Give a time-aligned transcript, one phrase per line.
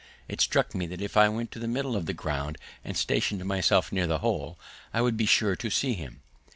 [0.27, 3.45] It struck me that if I went to the middle of the ground and stationed
[3.45, 4.57] myself near the hole,
[4.95, 6.21] I would be sure to see him.